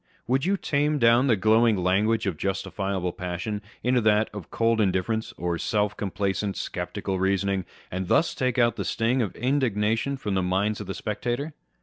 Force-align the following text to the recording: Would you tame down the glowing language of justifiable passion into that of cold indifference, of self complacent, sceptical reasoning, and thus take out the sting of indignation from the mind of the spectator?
Would 0.25 0.45
you 0.47 0.57
tame 0.57 0.97
down 0.97 1.27
the 1.27 1.35
glowing 1.35 1.77
language 1.77 2.25
of 2.25 2.35
justifiable 2.35 3.11
passion 3.13 3.61
into 3.83 4.01
that 4.01 4.31
of 4.33 4.49
cold 4.49 4.81
indifference, 4.81 5.31
of 5.37 5.61
self 5.61 5.95
complacent, 5.95 6.57
sceptical 6.57 7.19
reasoning, 7.19 7.65
and 7.91 8.07
thus 8.07 8.33
take 8.33 8.57
out 8.57 8.77
the 8.77 8.83
sting 8.83 9.21
of 9.21 9.35
indignation 9.35 10.17
from 10.17 10.33
the 10.33 10.41
mind 10.41 10.81
of 10.81 10.87
the 10.87 10.95
spectator? 10.95 11.53